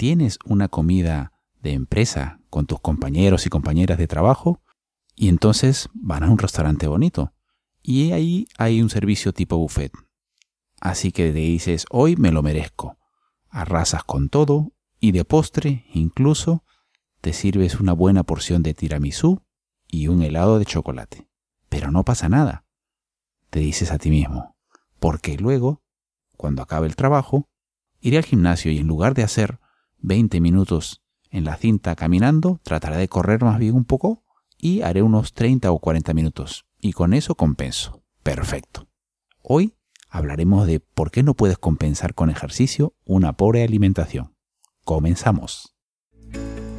[0.00, 1.30] tienes una comida
[1.60, 4.62] de empresa con tus compañeros y compañeras de trabajo
[5.14, 7.34] y entonces van a un restaurante bonito
[7.82, 9.92] y ahí hay un servicio tipo buffet.
[10.80, 12.96] Así que te dices, hoy me lo merezco.
[13.50, 16.64] Arrasas con todo y de postre incluso
[17.20, 19.42] te sirves una buena porción de tiramisú
[19.86, 21.28] y un helado de chocolate.
[21.68, 22.64] Pero no pasa nada,
[23.50, 24.56] te dices a ti mismo,
[24.98, 25.82] porque luego,
[26.38, 27.50] cuando acabe el trabajo,
[28.00, 29.60] iré al gimnasio y en lugar de hacer
[30.02, 34.22] 20 minutos en la cinta caminando, trataré de correr más bien un poco
[34.58, 36.66] y haré unos 30 o 40 minutos.
[36.80, 38.02] Y con eso compenso.
[38.22, 38.88] Perfecto.
[39.42, 39.74] Hoy
[40.08, 44.34] hablaremos de por qué no puedes compensar con ejercicio una pobre alimentación.
[44.84, 45.74] Comenzamos.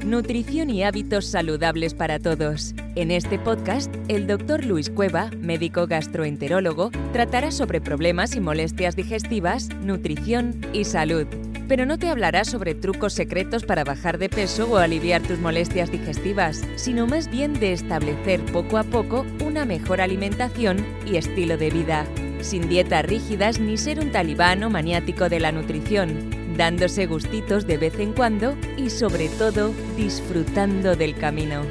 [0.05, 2.73] Nutrición y hábitos saludables para todos.
[2.95, 9.69] En este podcast, el doctor Luis Cueva, médico gastroenterólogo, tratará sobre problemas y molestias digestivas,
[9.83, 11.27] nutrición y salud.
[11.71, 15.89] Pero no te hablará sobre trucos secretos para bajar de peso o aliviar tus molestias
[15.89, 21.69] digestivas, sino más bien de establecer poco a poco una mejor alimentación y estilo de
[21.69, 22.05] vida,
[22.41, 27.77] sin dietas rígidas ni ser un talibán o maniático de la nutrición dándose gustitos de
[27.77, 31.61] vez en cuando y sobre todo disfrutando del camino.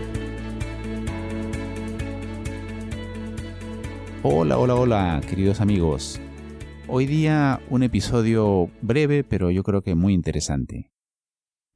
[4.22, 6.19] Hola, hola, hola, queridos amigos.
[6.92, 10.91] Hoy día un episodio breve, pero yo creo que muy interesante.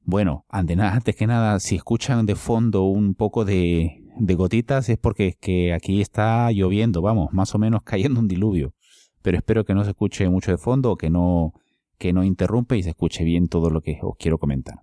[0.01, 5.37] Bueno, antes que nada, si escuchan de fondo un poco de, gotitas es porque es
[5.37, 8.75] que aquí está lloviendo, vamos, más o menos cayendo un diluvio.
[9.23, 11.53] Pero espero que no se escuche mucho de fondo o que no
[11.97, 14.81] que no interrumpe y se escuche bien todo lo que os quiero comentar.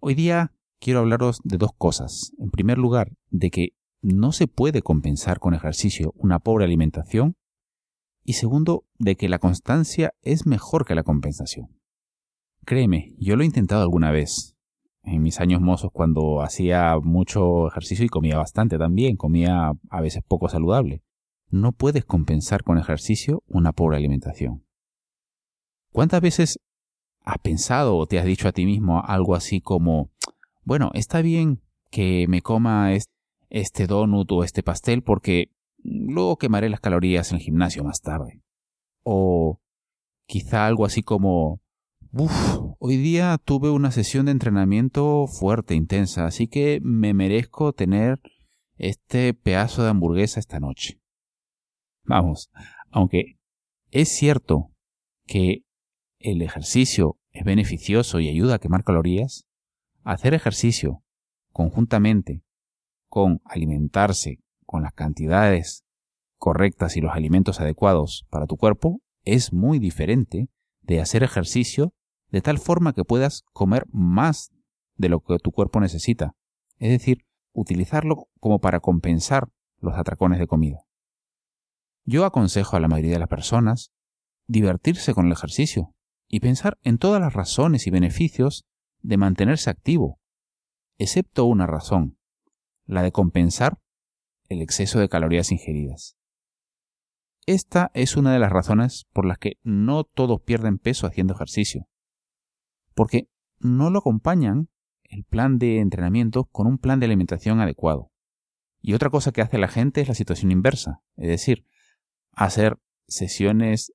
[0.00, 2.32] Hoy día quiero hablaros de dos cosas.
[2.38, 3.68] En primer lugar, de que
[4.00, 7.36] no se puede compensar con ejercicio una pobre alimentación.
[8.24, 11.68] Y segundo, de que la constancia es mejor que la compensación.
[12.64, 14.56] Créeme, yo lo he intentado alguna vez.
[15.02, 20.22] En mis años mozos cuando hacía mucho ejercicio y comía bastante también, comía a veces
[20.26, 21.02] poco saludable.
[21.50, 24.64] No puedes compensar con ejercicio una pobre alimentación.
[25.92, 26.58] ¿Cuántas veces
[27.24, 30.10] has pensado o te has dicho a ti mismo algo así como,
[30.64, 32.92] bueno, está bien que me coma
[33.50, 35.50] este donut o este pastel porque
[35.84, 38.42] luego quemaré las calorías en el gimnasio más tarde?
[39.02, 39.60] O
[40.26, 41.60] quizá algo así como,
[42.12, 48.20] uff, hoy día tuve una sesión de entrenamiento fuerte, intensa, así que me merezco tener
[48.76, 51.00] este pedazo de hamburguesa esta noche.
[52.04, 52.50] Vamos,
[52.90, 53.38] aunque
[53.90, 54.72] es cierto
[55.26, 55.64] que
[56.18, 59.46] el ejercicio es beneficioso y ayuda a quemar calorías,
[60.02, 61.02] hacer ejercicio
[61.52, 62.42] conjuntamente
[63.08, 64.40] con alimentarse
[64.74, 65.84] con las cantidades
[66.36, 70.48] correctas y los alimentos adecuados para tu cuerpo es muy diferente
[70.82, 71.94] de hacer ejercicio
[72.32, 74.50] de tal forma que puedas comer más
[74.96, 76.34] de lo que tu cuerpo necesita.
[76.78, 77.18] Es decir,
[77.52, 79.48] utilizarlo como para compensar
[79.78, 80.80] los atracones de comida.
[82.04, 83.92] Yo aconsejo a la mayoría de las personas
[84.48, 85.94] divertirse con el ejercicio,
[86.26, 88.64] y pensar en todas las razones y beneficios
[89.02, 90.18] de mantenerse activo,
[90.98, 92.18] excepto una razón,
[92.86, 93.78] la de compensar
[94.48, 96.16] el exceso de calorías ingeridas.
[97.46, 101.86] Esta es una de las razones por las que no todos pierden peso haciendo ejercicio,
[102.94, 103.28] porque
[103.58, 104.68] no lo acompañan
[105.04, 108.10] el plan de entrenamiento con un plan de alimentación adecuado.
[108.80, 111.66] Y otra cosa que hace la gente es la situación inversa, es decir,
[112.32, 113.92] hacer sesiones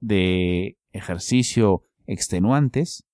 [0.00, 3.04] de ejercicio extenuantes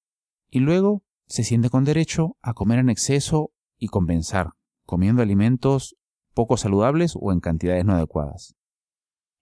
[0.50, 4.50] y luego se siente con derecho a comer en exceso y compensar,
[4.84, 5.96] comiendo alimentos
[6.34, 8.54] poco saludables o en cantidades no adecuadas.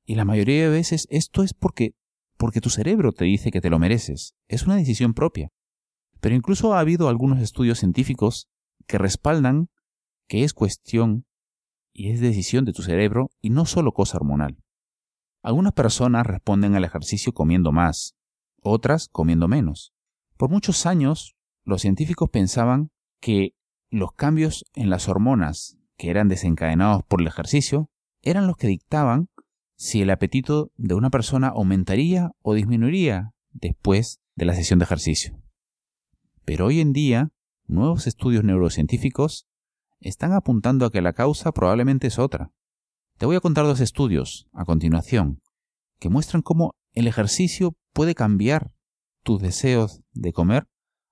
[0.05, 1.95] Y la mayoría de veces esto es porque
[2.37, 4.35] porque tu cerebro te dice que te lo mereces.
[4.49, 5.51] Es una decisión propia.
[6.21, 8.49] Pero incluso ha habido algunos estudios científicos
[8.89, 9.69] que respaldan
[10.27, 11.25] que es cuestión
[11.93, 14.57] y es decisión de tu cerebro y no solo cosa hormonal.
[15.43, 18.17] Algunas personas responden al ejercicio comiendo más,
[18.61, 19.93] otras comiendo menos.
[20.37, 22.91] Por muchos años, los científicos pensaban
[23.21, 23.55] que
[23.91, 27.89] los cambios en las hormonas que eran desencadenados por el ejercicio
[28.23, 29.29] eran los que dictaban
[29.77, 35.41] si el apetito de una persona aumentaría o disminuiría después de la sesión de ejercicio.
[36.45, 37.31] Pero hoy en día,
[37.69, 39.47] nuevos estudios neurocientíficos
[40.01, 42.51] están apuntando a que la causa probablemente es otra.
[43.17, 45.41] Te voy a contar dos estudios a continuación
[46.01, 48.73] que muestran cómo el ejercicio puede cambiar
[49.23, 50.67] tus deseos de comer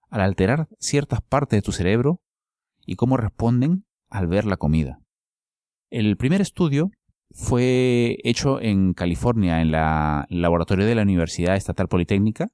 [0.09, 2.21] al alterar ciertas partes de tu cerebro
[2.85, 5.01] y cómo responden al ver la comida.
[5.91, 6.91] El primer estudio
[7.33, 12.49] fue hecho en California, en el laboratorio de la Universidad Estatal Politécnica,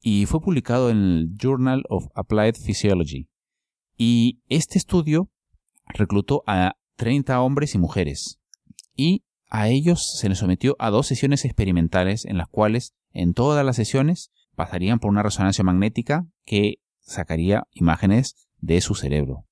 [0.00, 3.28] y fue publicado en el Journal of Applied Physiology.
[3.96, 5.30] Y este estudio
[5.86, 8.38] reclutó a 30 hombres y mujeres
[8.94, 13.64] y a ellos se les sometió a dos sesiones experimentales en las cuales en todas
[13.64, 19.46] las sesiones pasarían por una resonancia magnética que sacaría imágenes de su cerebro.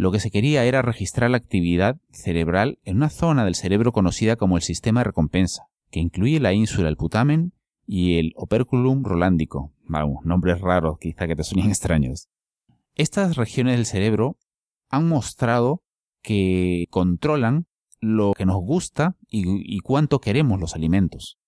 [0.00, 4.36] Lo que se quería era registrar la actividad cerebral en una zona del cerebro conocida
[4.36, 7.52] como el sistema de recompensa, que incluye la ínsula, el putamen
[7.86, 9.74] y el operculum rolandico.
[9.84, 12.30] Vamos, nombres raros quizá que te suenan extraños.
[12.94, 14.38] Estas regiones del cerebro
[14.88, 15.82] han mostrado
[16.22, 17.66] que controlan
[18.00, 21.38] lo que nos gusta y, cuánto queremos los alimentos.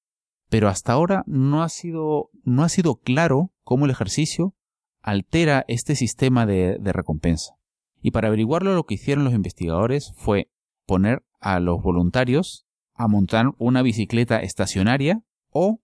[0.51, 4.55] Pero hasta ahora no ha sido, no ha sido claro cómo el ejercicio
[5.01, 7.55] altera este sistema de recompensa.
[8.03, 10.51] Y para averiguarlo lo que hicieron los investigadores fue
[10.87, 15.81] poner a los voluntarios a montar una bicicleta estacionaria o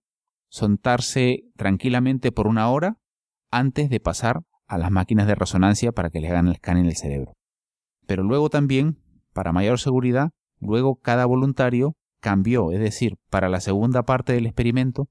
[0.49, 2.97] sentarse tranquilamente por una hora
[3.49, 6.95] antes de pasar a las máquinas de resonancia para que les hagan el escáner del
[6.95, 7.33] cerebro.
[8.05, 8.99] Pero luego también,
[9.33, 15.09] para mayor seguridad, luego cada voluntario cambió, es decir, para la segunda parte del experimento,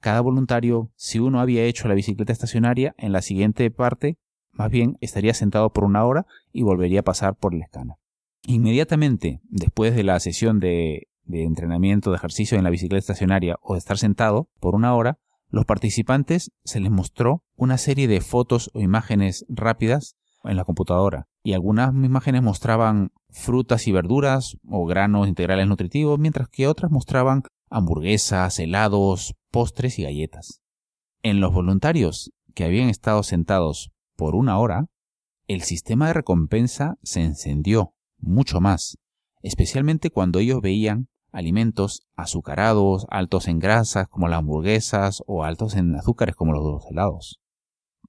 [0.00, 4.16] cada voluntario, si uno había hecho la bicicleta estacionaria, en la siguiente parte,
[4.60, 7.96] más bien estaría sentado por una hora y volvería a pasar por el escáner.
[8.46, 13.72] Inmediatamente después de la sesión de, de entrenamiento de ejercicio en la bicicleta estacionaria o
[13.72, 15.18] de estar sentado por una hora,
[15.48, 21.26] los participantes se les mostró una serie de fotos o imágenes rápidas en la computadora
[21.42, 27.44] y algunas imágenes mostraban frutas y verduras o granos integrales nutritivos, mientras que otras mostraban
[27.70, 30.60] hamburguesas, helados, postres y galletas.
[31.22, 33.90] En los voluntarios que habían estado sentados
[34.20, 34.84] por una hora,
[35.46, 38.98] el sistema de recompensa se encendió mucho más,
[39.40, 45.94] especialmente cuando ellos veían alimentos azucarados, altos en grasas como las hamburguesas o altos en
[45.94, 47.40] azúcares como los helados.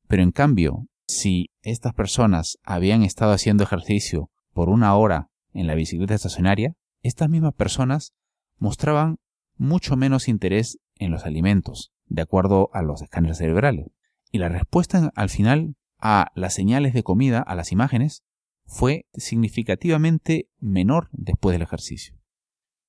[0.10, 5.76] Pero en cambio, si estas personas habían estado haciendo ejercicio por una hora en la
[5.76, 6.74] bicicleta estacionaria,
[7.04, 8.12] estas mismas personas
[8.58, 9.16] mostraban
[9.56, 13.88] mucho menos interés en los alimentos, de acuerdo a los escáneres cerebrales.
[14.30, 18.24] Y la respuesta al final a las señales de comida, a las imágenes,
[18.66, 22.18] fue significativamente menor después del ejercicio.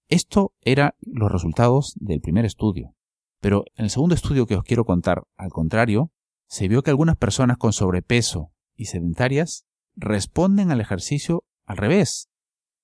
[0.09, 2.94] Esto eran los resultados del primer estudio.
[3.41, 6.12] Pero en el segundo estudio que os quiero contar, al contrario,
[6.49, 9.64] se vio que algunas personas con sobrepeso y sedentarias
[9.97, 12.29] responden al ejercicio al revés,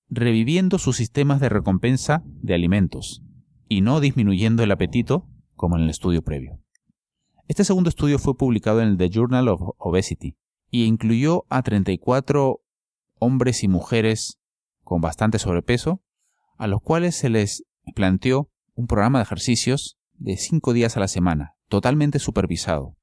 [0.09, 3.23] reviviendo sus sistemas de recompensa de alimentos
[3.69, 6.61] y no disminuyendo el apetito como en el estudio previo.
[7.49, 10.37] Este segundo estudio fue publicado en el The Journal of Obesity
[10.71, 12.61] y incluyó a 34
[13.21, 14.39] hombres y mujeres
[14.85, 16.03] con bastante sobrepeso,
[16.59, 17.65] a los cuales se les
[17.95, 22.99] planteó un programa de ejercicios de 5 días a la semana, totalmente supervisado,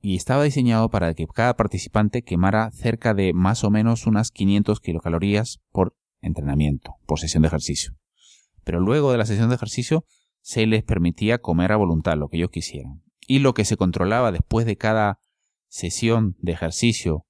[0.00, 4.78] y estaba diseñado para que cada participante quemara cerca de más o menos unas 500
[4.78, 7.96] kilocalorías por entrenamiento, por sesión de ejercicio.
[8.62, 10.04] Pero luego de la sesión de ejercicio
[10.42, 13.02] se les permitía comer a voluntad lo que ellos quisieran.
[13.30, 15.20] Y lo que se controlaba después de cada
[15.68, 17.26] sesión de ejercicio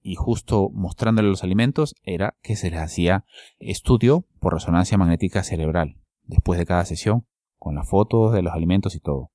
[0.00, 3.24] y justo mostrándole los alimentos era que se les hacía
[3.58, 7.26] estudio por resonancia magnética cerebral después de cada sesión
[7.58, 9.32] con las fotos de los alimentos y todo.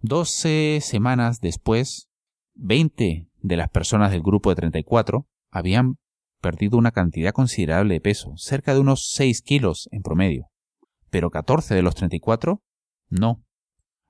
[0.00, 2.10] 12 semanas después,
[2.54, 5.98] 20 de las personas del grupo de 34 habían
[6.40, 10.48] perdido una cantidad considerable de peso, cerca de unos 6 kilos en promedio.
[11.10, 12.60] Pero 14 de los 34
[13.08, 13.44] no.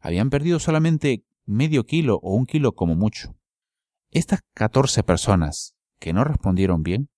[0.01, 3.37] Habían perdido solamente medio kilo o un kilo como mucho.
[4.11, 7.11] Estas 14 personas que no respondieron bien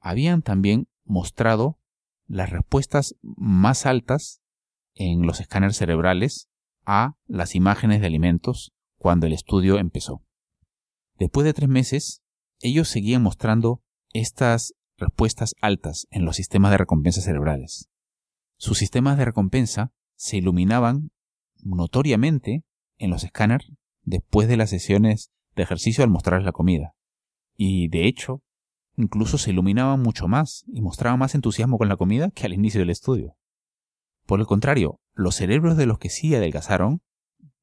[0.00, 1.78] habían también mostrado
[2.26, 4.40] las respuestas más altas
[4.94, 6.48] en los escáneres cerebrales
[6.84, 10.22] a las imágenes de alimentos cuando el estudio empezó.
[11.18, 12.22] Después de tres meses,
[12.60, 17.88] ellos seguían mostrando estas respuestas altas en los sistemas de recompensa cerebrales.
[18.56, 21.10] Sus sistemas de recompensa se iluminaban
[21.64, 22.64] notoriamente
[22.98, 26.94] en los escáneres después de las sesiones de ejercicio al mostrarles la comida.
[27.56, 28.42] Y de hecho,
[28.96, 32.80] incluso se iluminaban mucho más y mostraban más entusiasmo con la comida que al inicio
[32.80, 33.36] del estudio.
[34.26, 37.02] Por el contrario, los cerebros de los que sí adelgazaron,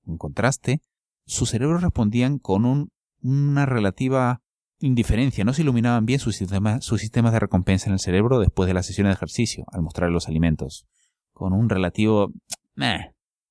[0.05, 0.81] en contraste,
[1.25, 2.89] sus cerebros respondían con
[3.21, 4.41] una relativa
[4.79, 8.83] indiferencia, no se iluminaban bien sus, sistemas de recompensa en el cerebro después de la
[8.83, 10.85] sesión de ejercicio, al mostrar los alimentos,
[11.33, 12.31] con un relativo...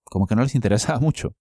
[0.06, 1.34] como que no les interesaba mucho.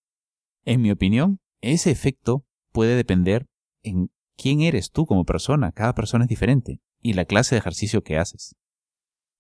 [0.63, 3.47] En mi opinión, ese efecto puede depender
[3.83, 8.03] en quién eres tú como persona, cada persona es diferente, y la clase de ejercicio
[8.03, 8.55] que haces.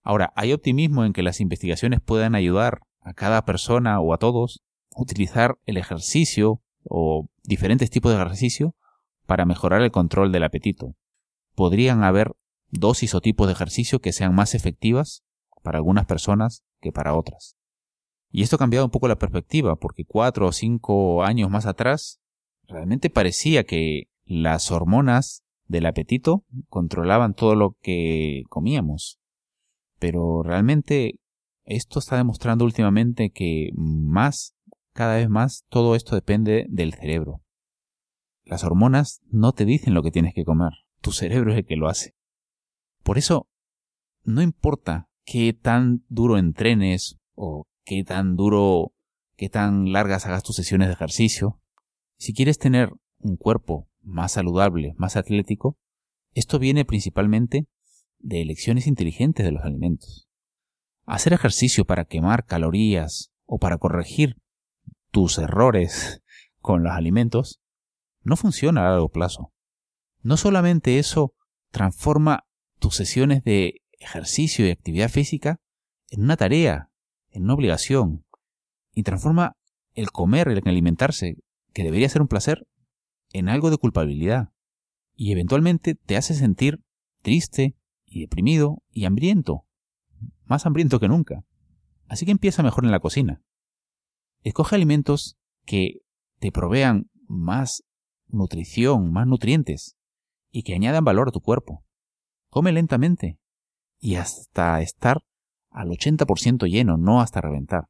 [0.03, 4.61] Ahora, hay optimismo en que las investigaciones puedan ayudar a cada persona o a todos
[4.95, 8.75] a utilizar el ejercicio o diferentes tipos de ejercicio
[9.25, 10.95] para mejorar el control del apetito.
[11.55, 12.35] Podrían haber
[12.69, 15.23] dosis o tipos de ejercicio que sean más efectivas
[15.63, 17.57] para algunas personas que para otras.
[18.35, 22.19] Y esto ha cambiado un poco la perspectiva, porque cuatro o cinco años más atrás,
[22.67, 29.21] realmente parecía que las hormonas del apetito controlaban todo lo que comíamos.
[29.99, 31.13] Pero realmente
[31.63, 34.53] esto está demostrando últimamente que más,
[34.91, 37.39] cada vez más, todo esto depende del cerebro.
[38.43, 41.77] Las hormonas no te dicen lo que tienes que comer, tu cerebro es el que
[41.77, 42.15] lo hace.
[43.01, 43.47] Por eso,
[44.25, 48.93] no importa qué tan duro entrenes o qué tan duro,
[49.37, 51.61] qué tan largas hagas tus sesiones de ejercicio,
[52.17, 55.77] si quieres tener un cuerpo más saludable, más atlético,
[56.33, 57.67] esto viene principalmente
[58.19, 60.27] de elecciones inteligentes de los alimentos.
[61.05, 64.37] Hacer ejercicio para quemar calorías o para corregir
[65.11, 66.23] tus errores
[66.59, 67.61] con los alimentos
[68.23, 69.53] no funciona a largo plazo.
[70.21, 71.35] No solamente eso
[71.69, 72.47] transforma
[72.79, 75.61] tus sesiones de ejercicio y actividad física
[76.09, 76.89] en una tarea,
[77.35, 78.25] en una obligación,
[78.93, 79.57] y transforma
[79.93, 81.35] el comer, el alimentarse,
[81.73, 82.65] que debería ser un placer,
[83.31, 84.49] en algo de culpabilidad.
[85.13, 86.81] Y eventualmente te hace sentir
[87.21, 87.75] triste
[88.05, 89.65] y deprimido y hambriento,
[90.45, 91.43] más hambriento que nunca.
[92.07, 93.41] Así que empieza mejor en la cocina.
[94.43, 96.01] Escoge alimentos que
[96.39, 97.83] te provean más
[98.27, 99.97] nutrición, más nutrientes
[100.51, 101.83] y que añadan valor a tu cuerpo.
[102.49, 103.39] Come lentamente
[103.99, 105.17] y hasta estar
[105.75, 107.89] al 80% lleno, no hasta reventar.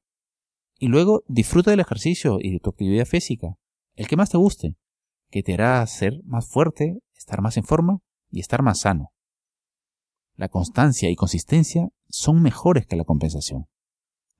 [0.77, 3.55] Y luego disfruta del ejercicio y de tu actividad física,
[3.93, 4.75] el que más te guste,
[5.29, 7.99] que te hará ser más fuerte, estar más en forma
[8.29, 9.11] y estar más sano.
[10.35, 13.67] La constancia y consistencia son mejores que la compensación.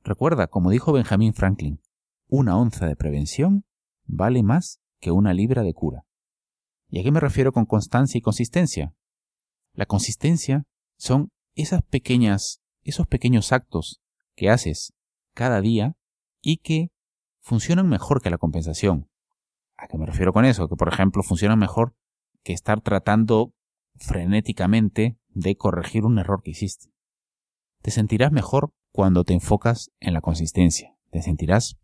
[0.04, 1.82] Recuerda, como dijo Benjamin Franklin,
[2.28, 3.66] una onza de prevención
[4.06, 6.04] vale más que una libra de cura.
[6.90, 8.94] ¿Y a qué me refiero con constancia y consistencia?
[9.74, 10.64] La consistencia
[10.98, 14.02] son esas pequeñas, esos pequeños actos
[14.36, 14.94] que haces
[15.34, 15.98] cada día
[16.42, 16.92] y que
[17.42, 19.10] funcionan mejor que la compensación.
[19.78, 20.70] ¿A qué me refiero con eso?
[20.70, 21.94] Que por ejemplo funcionan mejor
[22.44, 23.54] que estar tratando
[23.96, 26.94] frenéticamente de corregir un error que hiciste.
[27.82, 30.96] Te sentirás mejor cuando te enfocas en la consistencia.
[31.12, 31.78] Te sentirás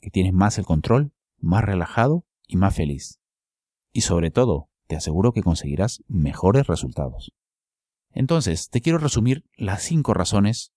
[0.00, 3.20] que tienes más el control, más relajado y más feliz.
[3.92, 7.32] Y sobre todo, te aseguro que conseguirás mejores resultados.
[8.16, 10.72] Entonces, te quiero resumir las cinco razones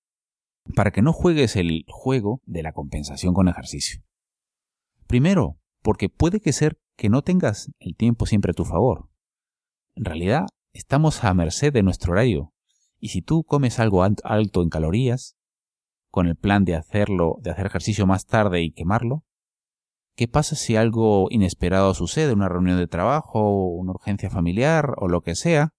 [0.75, 4.03] para que no juegues el juego de la compensación con ejercicio.
[5.08, 9.10] Primero, porque puede que ser que no tengas el tiempo siempre a tu favor.
[9.96, 12.53] En realidad, estamos a merced de nuestro horario,
[13.00, 15.38] y si tú comes algo alto en calorías,
[16.12, 19.24] con el plan de hacerlo, de hacer ejercicio más tarde y quemarlo,
[20.17, 25.22] ¿qué pasa si algo inesperado sucede, una reunión de trabajo, una urgencia familiar o lo
[25.22, 25.74] que sea,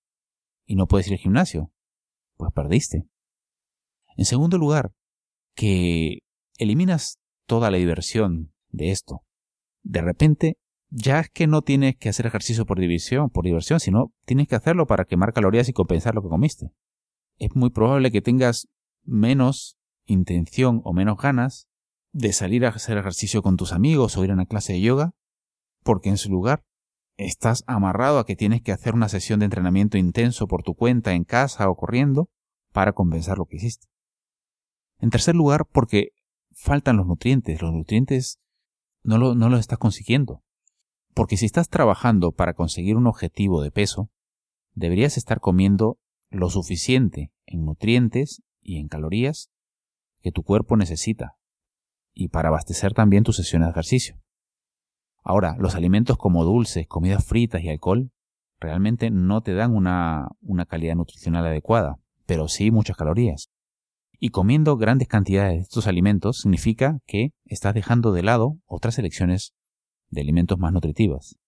[0.71, 1.73] y no puedes ir al gimnasio?
[2.37, 3.05] Pues perdiste.
[4.17, 4.93] En segundo lugar,
[5.57, 6.21] que
[6.59, 9.25] eliminas toda la diversión de esto.
[9.83, 10.59] De repente,
[10.89, 14.55] ya es que no tienes que hacer ejercicio por diversión, por diversión, sino tienes que
[14.55, 16.71] hacerlo para quemar calorías y compensar lo que comiste.
[17.39, 18.69] Es muy probable que tengas
[19.03, 21.67] menos intención o menos ganas
[22.13, 25.15] de salir a hacer ejercicio con tus amigos o ir a una clase de yoga,
[25.83, 26.63] porque en su lugar
[27.27, 31.13] estás amarrado a que tienes que hacer una sesión de entrenamiento intenso por tu cuenta
[31.13, 32.31] en casa o corriendo
[32.73, 33.89] para compensar lo que hiciste.
[34.99, 36.13] En tercer lugar, porque
[36.53, 37.61] faltan los nutrientes.
[37.61, 38.39] Los nutrientes
[39.03, 40.43] no, lo, los estás consiguiendo.
[41.15, 44.11] Porque si estás trabajando para conseguir un objetivo de peso,
[44.75, 45.99] deberías estar comiendo
[46.31, 49.51] lo suficiente en nutrientes y en calorías
[50.21, 51.37] que tu cuerpo necesita
[52.13, 54.21] y para abastecer también tus sesiones de ejercicio.
[55.23, 58.11] Ahora, los alimentos como dulces, comidas fritas y alcohol
[58.59, 61.97] realmente no te dan una, una calidad nutricional adecuada,
[62.27, 63.51] pero sí muchas calorías.
[64.19, 69.55] Y comiendo grandes cantidades de estos alimentos significa que estás dejando de lado otras elecciones
[70.11, 71.39] de alimentos más nutritivas.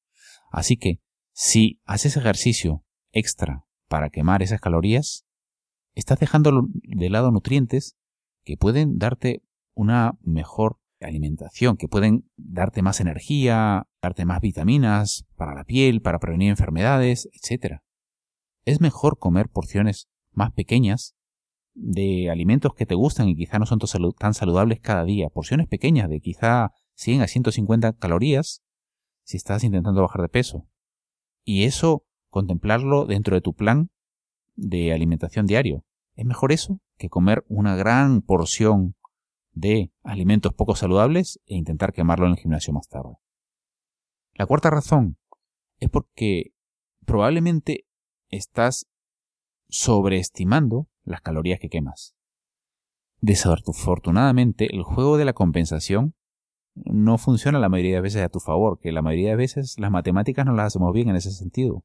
[0.51, 1.01] Así que,
[1.33, 5.25] si haces ejercicio extra para quemar esas calorías,
[5.95, 7.97] estás dejando de lado nutrientes
[8.45, 9.43] que pueden darte
[9.75, 16.19] una mejor alimentación, que pueden darte más energía, darte más vitaminas para la piel, para
[16.19, 17.79] prevenir enfermedades, etc.
[18.65, 21.15] Es mejor comer porciones más pequeñas
[21.75, 23.79] de alimentos que te gustan y quizá no son
[24.19, 28.63] tan saludables cada día, porciones pequeñas de quizá 100 a 150 calorías
[29.25, 30.69] si estás intentando bajar de peso.
[31.45, 33.91] Y eso contemplarlo dentro de tu plan
[34.57, 35.85] de alimentación diario.
[36.17, 38.95] Es mejor eso que comer una gran porción
[39.53, 43.17] de alimentos poco saludables e intentar quemarlo en el gimnasio más tarde.
[44.35, 45.19] La cuarta razón
[45.79, 46.53] es porque
[47.05, 47.87] probablemente
[48.29, 48.87] estás
[49.69, 52.15] sobreestimando las calorías que quemas.
[53.21, 56.15] Desafortunadamente, el juego de la compensación
[56.75, 59.91] no funciona la mayoría de veces a tu favor, que la mayoría de veces las
[59.91, 61.85] matemáticas no las hacemos bien en ese sentido.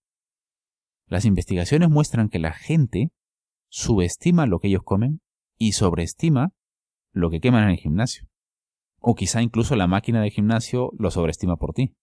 [1.05, 3.11] Las investigaciones muestran que la gente
[3.69, 5.21] subestima lo que ellos comen
[5.57, 6.53] y sobreestima
[7.17, 8.27] lo que queman en el gimnasio.
[8.99, 11.95] O quizá incluso la máquina de gimnasio lo sobreestima por ti.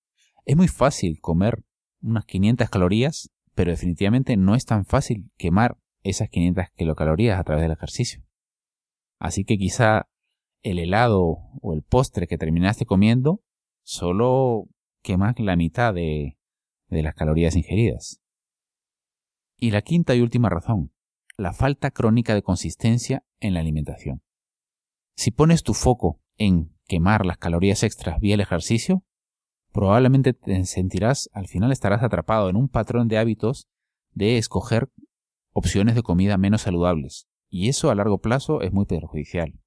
[0.45, 1.65] Es muy fácil comer
[2.03, 7.63] unas 500 calorías, pero definitivamente no es tan fácil quemar esas 500 kilocalorías a través
[7.63, 8.23] del ejercicio.
[9.19, 10.09] Así que quizá
[10.63, 13.43] el helado o el postre que terminaste comiendo
[13.83, 14.67] solo
[15.03, 16.39] quema la mitad de,
[16.89, 18.21] de las calorías ingeridas.
[19.59, 20.93] Y la quinta y última razón,
[21.37, 24.23] la falta crónica de consistencia en la alimentación.
[25.17, 29.05] Si pones tu foco en quemar las calorías extras vía el ejercicio,
[29.73, 33.69] probablemente te sentirás, al final estarás atrapado en un patrón de hábitos
[34.13, 34.91] de escoger
[35.53, 39.61] opciones de comida menos saludables, y eso a largo plazo es muy perjudicial.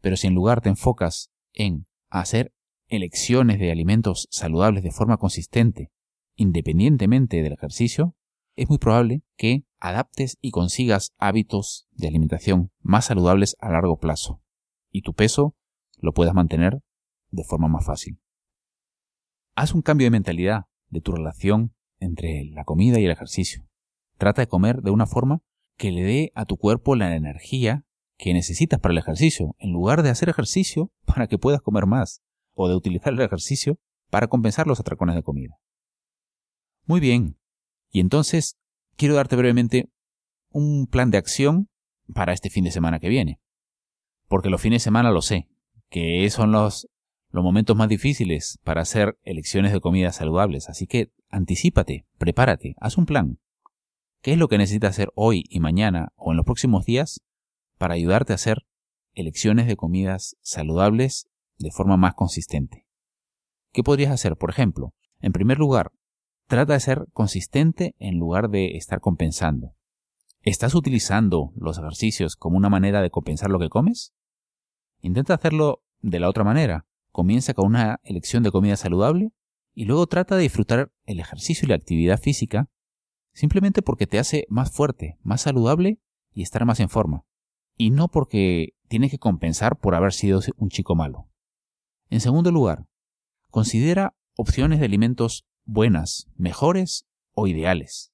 [0.00, 2.54] Pero si en lugar te enfocas en hacer
[2.86, 5.90] elecciones de alimentos saludables de forma consistente,
[6.36, 8.14] independientemente del ejercicio,
[8.54, 14.40] es muy probable que adaptes y consigas hábitos de alimentación más saludables a largo plazo
[14.90, 15.54] y tu peso
[15.96, 16.80] lo puedas mantener
[17.30, 18.20] de forma más fácil.
[19.54, 23.66] Haz un cambio de mentalidad de tu relación entre la comida y el ejercicio.
[24.16, 25.42] Trata de comer de una forma
[25.76, 27.84] que le dé a tu cuerpo la energía
[28.16, 32.22] que necesitas para el ejercicio, en lugar de hacer ejercicio para que puedas comer más,
[32.54, 33.78] o de utilizar el ejercicio
[34.10, 35.58] para compensar los atracones de comida.
[36.86, 37.38] Muy bien,
[37.90, 38.58] y entonces
[38.96, 39.90] quiero darte brevemente
[40.50, 41.68] un plan de acción
[42.12, 43.40] para este fin de semana que viene.
[44.28, 45.48] Porque los fines de semana lo sé,
[45.90, 46.88] que son los,
[47.30, 50.68] los momentos más difíciles para hacer elecciones de comidas saludables.
[50.68, 53.38] Así que anticípate, prepárate, haz un plan.
[54.20, 57.20] ¿Qué es lo que necesitas hacer hoy y mañana o en los próximos días
[57.78, 58.66] para ayudarte a hacer
[59.14, 62.86] elecciones de comidas saludables de forma más consistente?
[63.72, 64.36] ¿Qué podrías hacer?
[64.36, 65.92] Por ejemplo, en primer lugar,
[66.46, 69.74] trata de ser consistente en lugar de estar compensando.
[70.42, 74.14] ¿Estás utilizando los ejercicios como una manera de compensar lo que comes?
[75.00, 76.86] Intenta hacerlo de la otra manera.
[77.12, 79.32] Comienza con una elección de comida saludable
[79.74, 82.68] y luego trata de disfrutar el ejercicio y la actividad física
[83.32, 86.00] simplemente porque te hace más fuerte, más saludable
[86.32, 87.24] y estar más en forma.
[87.76, 91.28] Y no porque tienes que compensar por haber sido un chico malo.
[92.10, 92.86] En segundo lugar,
[93.50, 98.12] considera opciones de alimentos buenas, mejores o ideales.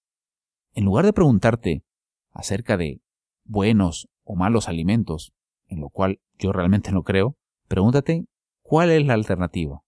[0.74, 1.84] En lugar de preguntarte
[2.30, 3.00] acerca de
[3.44, 5.32] buenos o malos alimentos,
[5.68, 7.36] en lo cual yo realmente no creo,
[7.68, 8.26] pregúntate
[8.62, 9.82] cuál es la alternativa.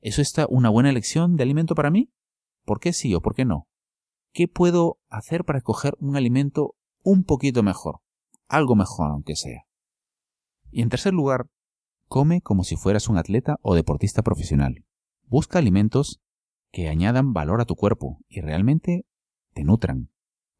[0.00, 2.10] ¿Eso está una buena elección de alimento para mí?
[2.64, 3.68] ¿Por qué sí o por qué no?
[4.32, 8.00] ¿Qué puedo hacer para escoger un alimento un poquito mejor?
[8.48, 9.62] Algo mejor aunque sea.
[10.70, 11.46] Y en tercer lugar,
[12.08, 14.84] come como si fueras un atleta o deportista profesional.
[15.26, 16.20] Busca alimentos
[16.70, 19.06] que añadan valor a tu cuerpo y realmente
[19.52, 20.10] te nutran.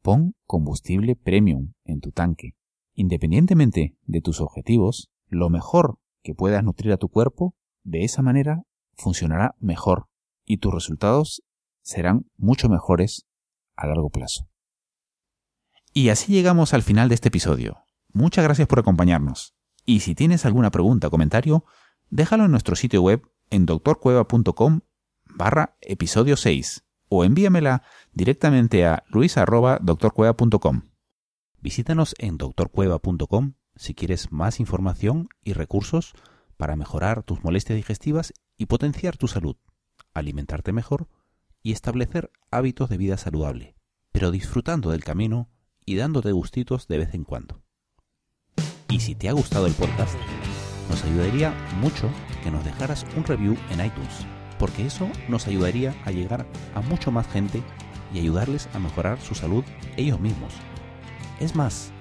[0.01, 2.55] Pon combustible premium en tu tanque.
[2.95, 8.63] Independientemente de tus objetivos, lo mejor que puedas nutrir a tu cuerpo, de esa manera
[8.95, 10.07] funcionará mejor
[10.45, 11.43] y tus resultados
[11.81, 13.27] serán mucho mejores
[13.75, 14.47] a largo plazo.
[15.93, 17.77] Y así llegamos al final de este episodio.
[18.11, 19.55] Muchas gracias por acompañarnos.
[19.85, 21.65] Y si tienes alguna pregunta o comentario,
[22.09, 24.81] déjalo en nuestro sitio web en doctorcueva.com
[25.35, 30.94] barra episodio 6 o envíamela directamente a luis.doctorcueva.com.
[31.65, 36.13] Visítanos en doctorcueva.com si quieres más información y recursos
[36.57, 39.55] para mejorar tus molestias digestivas y potenciar tu salud,
[40.13, 41.07] alimentarte mejor
[41.63, 43.75] y establecer hábitos de vida saludable,
[44.11, 45.49] pero disfrutando del camino
[45.87, 47.63] y dándote gustitos de vez en cuando.
[48.87, 50.19] Y si te ha gustado el podcast,
[50.91, 51.51] nos ayudaría
[51.81, 52.11] mucho
[52.43, 54.27] que nos dejaras un review en iTunes
[54.59, 57.63] porque eso nos ayudaría a llegar a mucho más gente
[58.13, 59.63] y ayudarles a mejorar su salud
[59.97, 60.53] ellos mismos.
[61.39, 61.91] Es más,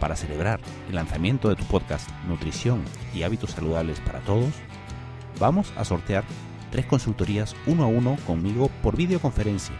[0.00, 2.82] para celebrar el lanzamiento de tu podcast Nutrición
[3.14, 4.52] y Hábitos Saludables para Todos,
[5.38, 6.24] vamos a sortear
[6.70, 9.74] tres consultorías uno a uno conmigo por videoconferencia,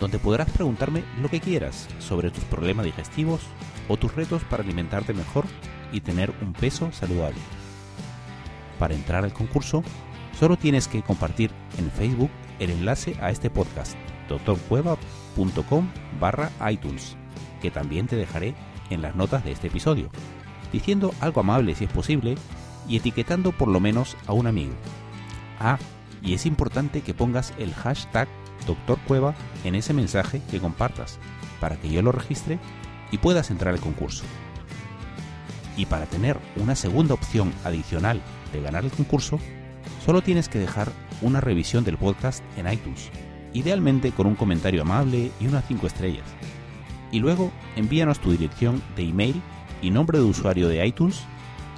[0.00, 3.42] donde podrás preguntarme lo que quieras sobre tus problemas digestivos
[3.88, 5.44] o tus retos para alimentarte mejor
[5.92, 7.38] y tener un peso saludable.
[8.78, 9.84] Para entrar al concurso,
[10.38, 13.96] Solo tienes que compartir en Facebook el enlace a este podcast,
[14.28, 17.16] doctorcueva.com barra iTunes,
[17.62, 18.54] que también te dejaré
[18.90, 20.10] en las notas de este episodio,
[20.72, 22.34] diciendo algo amable si es posible
[22.88, 24.74] y etiquetando por lo menos a un amigo.
[25.58, 25.78] Ah,
[26.24, 28.28] Y es importante que pongas el hashtag
[28.64, 31.18] Doctor Cueva en ese mensaje que compartas
[31.60, 32.60] para que yo lo registre
[33.10, 34.22] y puedas entrar al concurso.
[35.76, 38.20] Y para tener una segunda opción adicional
[38.52, 39.40] de ganar el concurso,
[40.04, 43.10] solo tienes que dejar una revisión del podcast en iTunes,
[43.52, 46.26] idealmente con un comentario amable y unas 5 estrellas.
[47.12, 49.40] Y luego envíanos tu dirección de email
[49.80, 51.22] y nombre de usuario de iTunes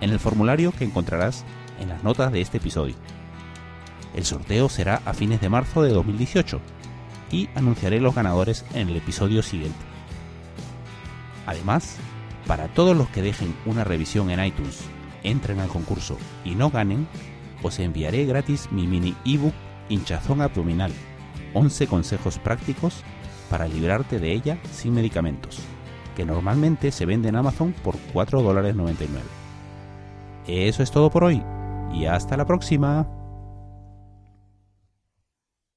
[0.00, 1.44] en el formulario que encontrarás
[1.80, 2.94] en las notas de este episodio.
[4.14, 6.60] El sorteo será a fines de marzo de 2018
[7.30, 9.78] y anunciaré los ganadores en el episodio siguiente.
[11.46, 11.96] Además,
[12.46, 14.80] para todos los que dejen una revisión en iTunes,
[15.24, 17.08] entren al concurso y no ganen,
[17.62, 19.54] os enviaré gratis mi mini ebook
[19.88, 20.92] hinchazón abdominal,
[21.54, 23.02] 11 consejos prácticos
[23.54, 25.60] para librarte de ella sin medicamentos,
[26.16, 29.06] que normalmente se vende en Amazon por 4,99
[30.48, 31.40] Eso es todo por hoy
[31.92, 33.06] y hasta la próxima.